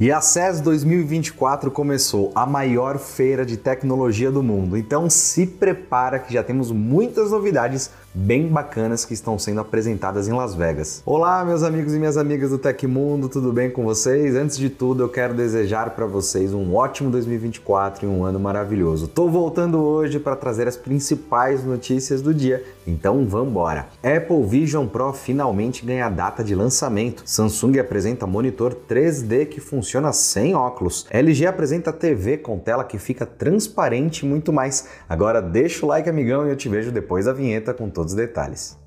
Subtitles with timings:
[0.00, 4.76] E a CES 2024 começou, a maior feira de tecnologia do mundo.
[4.76, 10.32] Então se prepara que já temos muitas novidades bem bacanas que estão sendo apresentadas em
[10.32, 11.00] Las Vegas.
[11.06, 14.34] Olá, meus amigos e minhas amigas do Tecmundo, tudo bem com vocês?
[14.34, 19.06] Antes de tudo, eu quero desejar para vocês um ótimo 2024 e um ano maravilhoso.
[19.06, 23.88] Tô voltando hoje para trazer as principais notícias do dia, então vamos embora.
[24.02, 27.22] Apple Vision Pro finalmente ganha data de lançamento.
[27.26, 31.06] Samsung apresenta monitor 3D que funciona sem óculos.
[31.10, 34.86] LG apresenta TV com tela que fica transparente e muito mais.
[35.08, 38.12] Agora deixa o like, amigão, e eu te vejo depois da vinheta com todo todos
[38.12, 38.83] os detalhes.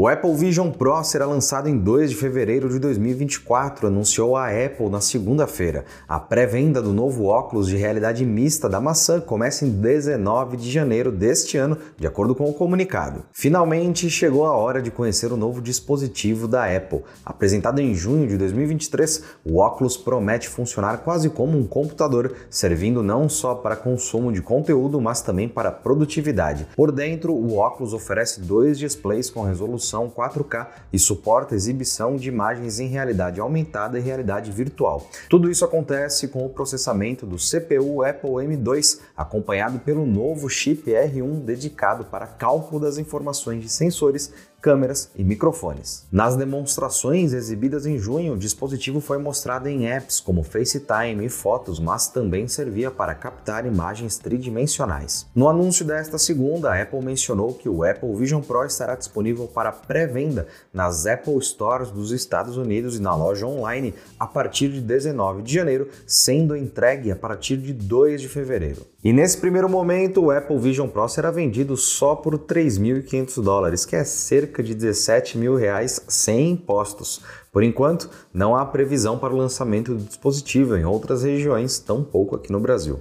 [0.00, 4.88] O Apple Vision Pro será lançado em 2 de fevereiro de 2024, anunciou a Apple
[4.88, 5.84] na segunda-feira.
[6.06, 11.10] A pré-venda do novo óculos de realidade mista da maçã começa em 19 de janeiro
[11.10, 13.24] deste ano, de acordo com o comunicado.
[13.32, 17.02] Finalmente chegou a hora de conhecer o novo dispositivo da Apple.
[17.24, 23.28] Apresentado em junho de 2023, o óculos promete funcionar quase como um computador, servindo não
[23.28, 26.68] só para consumo de conteúdo, mas também para produtividade.
[26.76, 32.28] Por dentro, o óculos oferece dois displays com resolução resolução 4K e suporta exibição de
[32.28, 35.08] imagens em realidade aumentada e realidade virtual.
[35.28, 41.44] Tudo isso acontece com o processamento do CPU Apple M2, acompanhado pelo novo chip R1
[41.44, 46.06] dedicado para cálculo das informações de sensores câmeras e microfones.
[46.10, 51.78] Nas demonstrações exibidas em junho, o dispositivo foi mostrado em apps como FaceTime e fotos,
[51.78, 55.26] mas também servia para captar imagens tridimensionais.
[55.34, 59.70] No anúncio desta segunda, a Apple mencionou que o Apple Vision Pro estará disponível para
[59.70, 65.42] pré-venda nas Apple Stores dos Estados Unidos e na loja online a partir de 19
[65.42, 68.82] de janeiro, sendo entregue a partir de 2 de fevereiro.
[69.04, 73.94] E nesse primeiro momento, o Apple Vision Pro será vendido só por 3.500 dólares, que
[73.94, 77.20] é cerca de 17 mil reais sem impostos.
[77.52, 82.50] Por enquanto, não há previsão para o lançamento do dispositivo em outras regiões, tampouco aqui
[82.50, 83.00] no Brasil.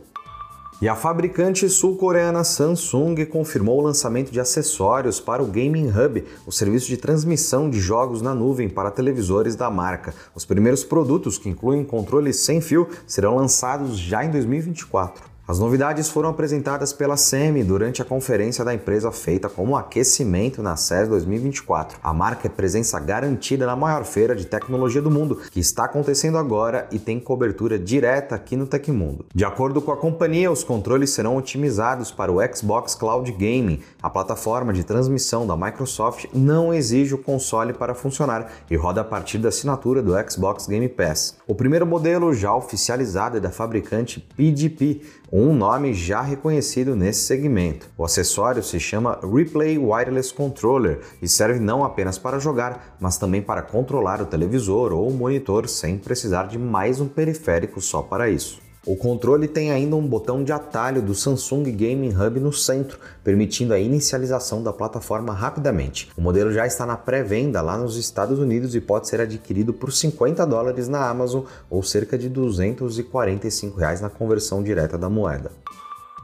[0.79, 6.51] E a fabricante sul-coreana Samsung confirmou o lançamento de acessórios para o Gaming Hub, o
[6.51, 10.13] serviço de transmissão de jogos na nuvem para televisores da marca.
[10.35, 15.36] Os primeiros produtos, que incluem controles sem fio, serão lançados já em 2024.
[15.47, 20.75] As novidades foram apresentadas pela SEMI durante a conferência da empresa feita como aquecimento na
[20.75, 21.99] CES 2024.
[22.03, 26.37] A marca é presença garantida na maior feira de tecnologia do mundo, que está acontecendo
[26.37, 29.25] agora e tem cobertura direta aqui no Tecmundo.
[29.33, 33.79] De acordo com a companhia, os controles serão otimizados para o Xbox Cloud Gaming.
[34.03, 39.05] A plataforma de transmissão da Microsoft não exige o console para funcionar e roda a
[39.05, 41.37] partir da assinatura do Xbox Game Pass.
[41.47, 45.03] O primeiro modelo já oficializado é da fabricante PDP,
[45.39, 47.89] um nome já reconhecido nesse segmento.
[47.95, 53.41] O acessório se chama Replay Wireless Controller e serve não apenas para jogar, mas também
[53.41, 58.29] para controlar o televisor ou o monitor sem precisar de mais um periférico só para
[58.29, 58.66] isso.
[58.87, 63.73] O controle tem ainda um botão de atalho do Samsung Gaming Hub no centro, permitindo
[63.73, 66.09] a inicialização da plataforma rapidamente.
[66.15, 69.91] O modelo já está na pré-venda lá nos Estados Unidos e pode ser adquirido por
[69.91, 75.51] 50 dólares na Amazon ou cerca de 245 reais na conversão direta da moeda.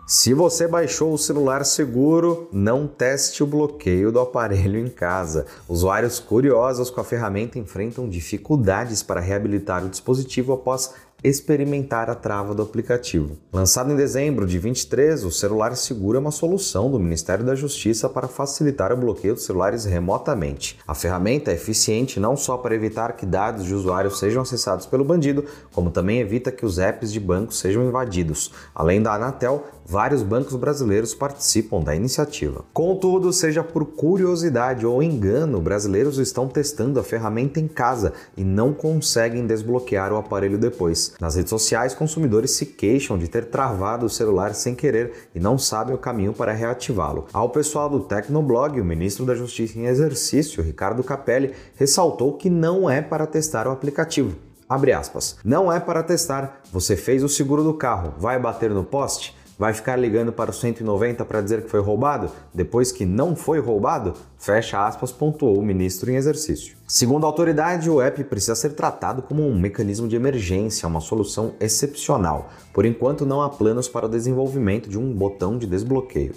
[0.07, 5.46] Se você baixou o celular seguro, não teste o bloqueio do aparelho em casa.
[5.68, 12.53] Usuários curiosos com a ferramenta enfrentam dificuldades para reabilitar o dispositivo após experimentar a trava
[12.53, 13.38] do aplicativo.
[13.51, 18.09] Lançado em dezembro de 23, o celular seguro é uma solução do Ministério da Justiça
[18.09, 20.78] para facilitar o bloqueio dos celulares remotamente.
[20.85, 25.06] A ferramenta é eficiente não só para evitar que dados de usuários sejam acessados pelo
[25.06, 28.51] bandido, como também evita que os apps de banco sejam invadidos.
[28.75, 32.66] Além da Anatel, vários bancos brasileiros participam da iniciativa.
[32.73, 38.73] Contudo, seja por curiosidade ou engano, brasileiros estão testando a ferramenta em casa e não
[38.73, 41.12] conseguem desbloquear o aparelho depois.
[41.19, 45.57] Nas redes sociais, consumidores se queixam de ter travado o celular sem querer e não
[45.57, 47.28] sabem o caminho para reativá-lo.
[47.34, 52.90] Ao pessoal do Tecnoblog, o ministro da Justiça em exercício, Ricardo Capelli, ressaltou que não
[52.90, 54.35] é para testar o aplicativo.
[54.67, 55.37] Abre aspas.
[55.43, 56.61] Não é para testar.
[56.72, 59.35] Você fez o seguro do carro, vai bater no poste?
[59.63, 63.61] Vai ficar ligando para o 190 para dizer que foi roubado, depois que não foi
[63.61, 64.13] roubado?
[64.37, 66.75] Fecha aspas, pontuou o ministro em exercício.
[66.85, 71.53] Segundo a autoridade, o app precisa ser tratado como um mecanismo de emergência, uma solução
[71.61, 72.49] excepcional.
[72.73, 76.35] Por enquanto, não há planos para o desenvolvimento de um botão de desbloqueio.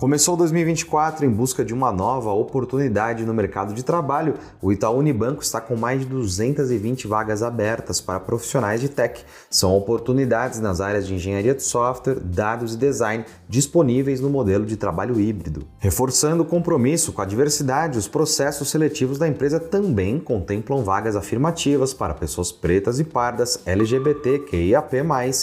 [0.00, 4.32] Começou 2024 em busca de uma nova oportunidade no mercado de trabalho.
[4.62, 9.22] O Itaú Unibanco está com mais de 220 vagas abertas para profissionais de tech.
[9.50, 14.74] São oportunidades nas áreas de engenharia de software, dados e design disponíveis no modelo de
[14.74, 15.66] trabalho híbrido.
[15.78, 21.92] Reforçando o compromisso com a diversidade, os processos seletivos da empresa também contemplam vagas afirmativas
[21.92, 24.96] para pessoas pretas e pardas, LGBT, QIAP+,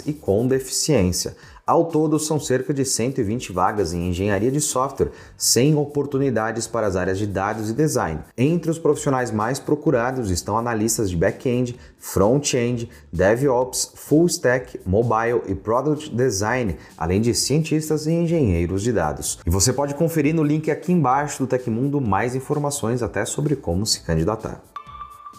[0.08, 1.36] e com deficiência.
[1.68, 6.96] Ao todo, são cerca de 120 vagas em engenharia de software, sem oportunidades para as
[6.96, 8.22] áreas de dados e design.
[8.38, 15.54] Entre os profissionais mais procurados estão analistas de back-end, front-end, DevOps, full stack, mobile e
[15.54, 19.38] product design, além de cientistas e engenheiros de dados.
[19.46, 23.86] E você pode conferir no link aqui embaixo do Tecmundo mais informações até sobre como
[23.86, 24.64] se candidatar.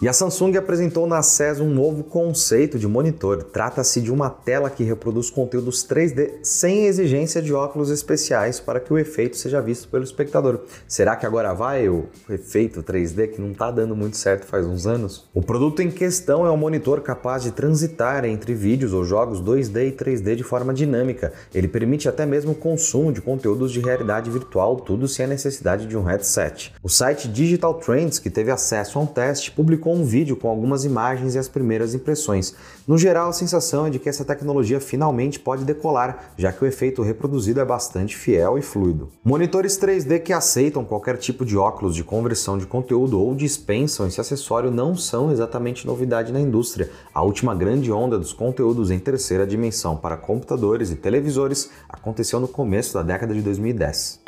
[0.01, 3.43] E a Samsung apresentou na CES um novo conceito de monitor.
[3.43, 8.93] Trata-se de uma tela que reproduz conteúdos 3D sem exigência de óculos especiais para que
[8.93, 10.61] o efeito seja visto pelo espectador.
[10.87, 14.87] Será que agora vai o efeito 3D que não está dando muito certo faz uns
[14.87, 15.27] anos?
[15.33, 19.89] O produto em questão é um monitor capaz de transitar entre vídeos ou jogos 2D
[19.89, 21.33] e 3D de forma dinâmica.
[21.53, 25.85] Ele permite até mesmo o consumo de conteúdos de realidade virtual, tudo sem a necessidade
[25.85, 26.73] de um headset.
[26.81, 30.47] O site Digital Trends, que teve acesso a um teste, publicou publicou um vídeo com
[30.47, 32.53] algumas imagens e as primeiras impressões.
[32.87, 36.67] No geral, a sensação é de que essa tecnologia finalmente pode decolar, já que o
[36.67, 39.09] efeito reproduzido é bastante fiel e fluido.
[39.23, 44.21] Monitores 3D que aceitam qualquer tipo de óculos de conversão de conteúdo ou dispensam esse
[44.21, 46.89] acessório não são exatamente novidade na indústria.
[47.13, 52.47] A última grande onda dos conteúdos em terceira dimensão para computadores e televisores aconteceu no
[52.47, 54.19] começo da década de 2010.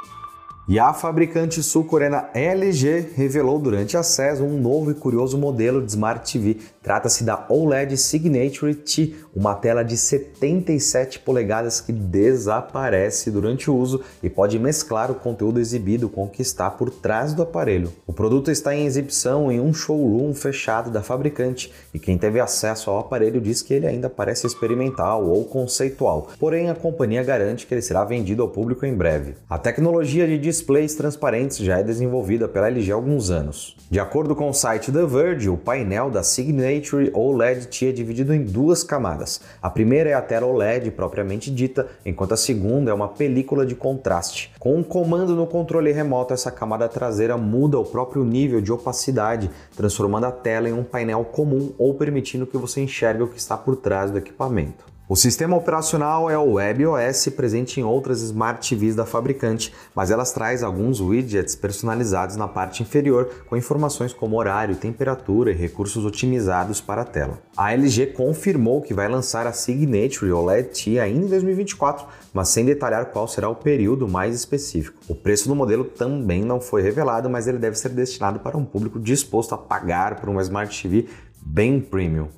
[0.70, 5.90] E a fabricante sul-coreana LG revelou durante a CES um novo e curioso modelo de
[5.90, 6.58] Smart TV.
[6.84, 14.02] Trata-se da OLED Signature T, uma tela de 77 polegadas que desaparece durante o uso
[14.22, 17.92] e pode mesclar o conteúdo exibido com o que está por trás do aparelho.
[18.06, 22.90] O produto está em exibição em um showroom fechado da fabricante e quem teve acesso
[22.90, 27.74] ao aparelho diz que ele ainda parece experimental ou conceitual, porém a companhia garante que
[27.74, 29.36] ele será vendido ao público em breve.
[29.50, 33.74] A tecnologia de displays transparentes já é desenvolvida pela LG há alguns anos.
[33.90, 38.34] De acordo com o site The Verge, o painel da Signature OLED T é dividido
[38.34, 39.40] em duas camadas.
[39.62, 43.76] A primeira é a tela OLED propriamente dita, enquanto a segunda é uma película de
[43.76, 44.52] contraste.
[44.60, 49.50] Com um comando no controle remoto, essa camada traseira muda o próprio nível de opacidade,
[49.78, 53.56] transformando a tela em um painel comum ou permitindo que você enxergue o que está
[53.56, 54.91] por trás do equipamento.
[55.12, 60.32] O sistema operacional é o WebOS, presente em outras Smart TVs da fabricante, mas elas
[60.32, 66.80] traz alguns widgets personalizados na parte inferior com informações como horário, temperatura e recursos otimizados
[66.80, 67.42] para a tela.
[67.58, 72.64] A LG confirmou que vai lançar a Signature OLED T ainda em 2024, mas sem
[72.64, 74.98] detalhar qual será o período mais específico.
[75.10, 78.64] O preço do modelo também não foi revelado, mas ele deve ser destinado para um
[78.64, 81.10] público disposto a pagar por uma Smart TV
[81.46, 82.30] bem premium.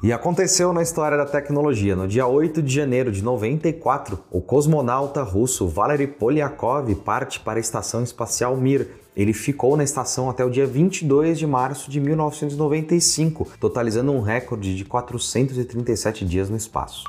[0.00, 1.96] E aconteceu na história da tecnologia.
[1.96, 7.60] No dia 8 de janeiro de 94, o cosmonauta russo Valery Polyakov parte para a
[7.60, 8.86] Estação Espacial Mir.
[9.16, 14.76] Ele ficou na estação até o dia 22 de março de 1995, totalizando um recorde
[14.76, 17.02] de 437 dias no espaço.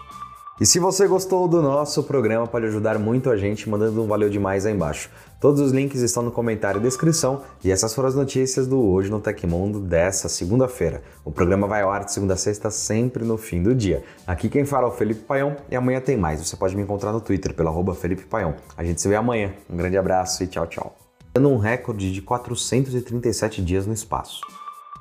[0.60, 4.30] E se você gostou do nosso programa, pode ajudar muito a gente mandando um valeu
[4.30, 5.10] demais aí embaixo.
[5.40, 9.10] Todos os links estão no comentário e descrição e essas foram as notícias do Hoje
[9.10, 11.02] no Tecmundo dessa segunda-feira.
[11.24, 14.04] O programa vai ao ar de segunda a sexta, sempre no fim do dia.
[14.28, 16.46] Aqui quem fala é o Felipe Paião e amanhã tem mais.
[16.46, 18.56] Você pode me encontrar no Twitter pelo arroba Felipe Paião.
[18.76, 19.54] A gente se vê amanhã.
[19.70, 20.94] Um grande abraço e tchau, tchau.
[21.34, 24.42] Dando um recorde de 437 dias no espaço.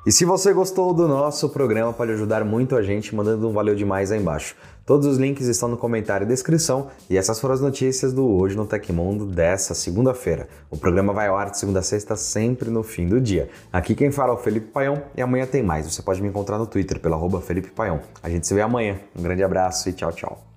[0.09, 3.75] E se você gostou do nosso programa, pode ajudar muito a gente mandando um valeu
[3.75, 4.55] demais aí embaixo.
[4.83, 8.57] Todos os links estão no comentário e descrição e essas foram as notícias do Hoje
[8.57, 10.47] no Tecmundo dessa segunda-feira.
[10.67, 13.49] O programa vai ao ar de segunda a sexta, sempre no fim do dia.
[13.71, 15.85] Aqui quem fala é o Felipe Paião e amanhã tem mais.
[15.85, 17.99] Você pode me encontrar no Twitter pelo arroba Felipe Paião.
[18.23, 18.99] A gente se vê amanhã.
[19.15, 20.48] Um grande abraço e tchau, tchau.